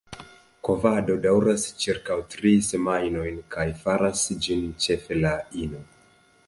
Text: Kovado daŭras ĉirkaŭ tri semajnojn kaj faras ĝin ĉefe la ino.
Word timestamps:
Kovado 0.67 1.17
daŭras 1.25 1.65
ĉirkaŭ 1.83 2.17
tri 2.37 2.55
semajnojn 2.69 3.39
kaj 3.57 3.67
faras 3.85 4.27
ĝin 4.47 4.67
ĉefe 4.87 5.21
la 5.25 5.37
ino. 5.67 5.89